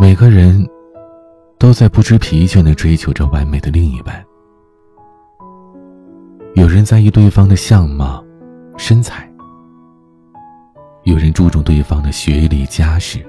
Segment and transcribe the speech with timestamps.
[0.00, 0.68] 每个人
[1.58, 4.24] 都在不知疲倦的追求着完美的另一半。
[6.54, 8.24] 有人在意对方的相貌、
[8.76, 9.22] 身材；
[11.04, 13.20] 有人注重对方的学历、家世；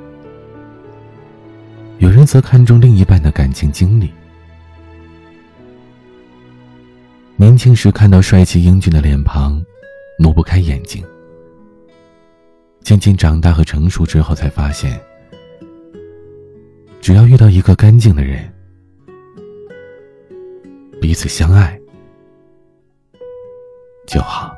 [1.99, 4.11] 有人则看重另一半的感情经历。
[7.35, 9.63] 年轻时看到帅气英俊的脸庞，
[10.19, 11.03] 挪不开眼睛；
[12.81, 14.99] 渐渐长大和成熟之后，才发现。
[17.05, 18.51] 只要遇到一个干净的人，
[20.99, 21.79] 彼此相爱
[24.07, 24.55] 就好。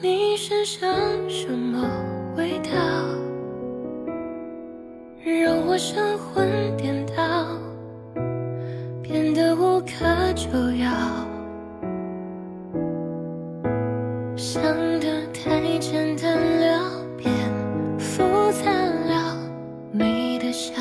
[0.00, 0.88] 你身上
[1.28, 2.13] 什么？
[2.36, 2.70] 味道
[5.24, 7.14] 让我神魂颠倒，
[9.00, 10.90] 变得无可救药，
[14.36, 14.62] 想
[15.00, 17.32] 得太简单了，变
[17.98, 18.22] 复
[18.64, 19.38] 杂了，
[19.92, 20.72] 你的笑。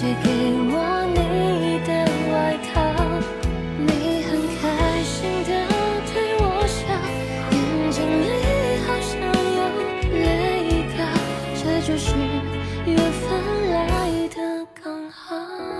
[0.00, 1.92] 借给我你的
[2.32, 2.80] 外套。
[3.76, 5.50] 你很开心的
[6.10, 6.78] 对我笑
[7.52, 8.24] 眼睛里
[8.86, 9.12] 好像
[9.58, 9.60] 有
[10.18, 10.24] 泪
[10.96, 10.98] 掉
[11.54, 12.16] 这就是
[12.86, 15.79] 缘分来的刚好。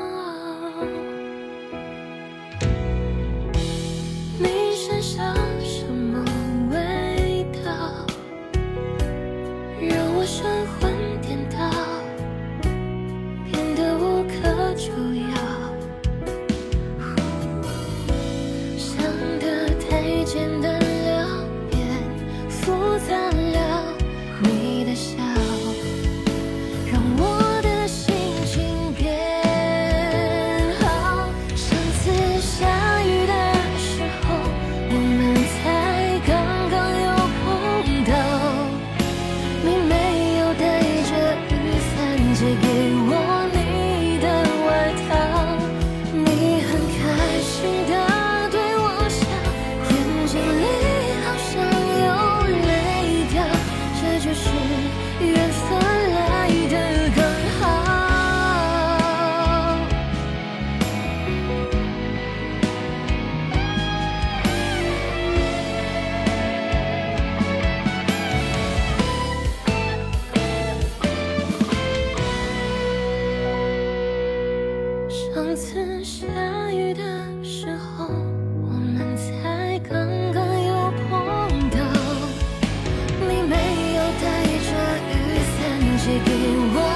[86.10, 86.32] 你给
[86.74, 86.89] 我